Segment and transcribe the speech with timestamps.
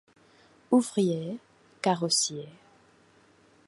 [0.71, 1.37] Ouvrier
[1.83, 2.47] carrossier.